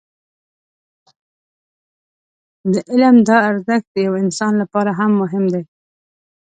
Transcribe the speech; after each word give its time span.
د 2.73 2.75
علم 2.91 3.15
دا 3.29 3.37
ارزښت 3.49 3.87
د 3.91 3.95
يوه 4.05 4.17
انسان 4.25 4.53
لپاره 4.61 4.91
هم 4.99 5.11
مهم 5.21 5.43
دی. 5.53 5.63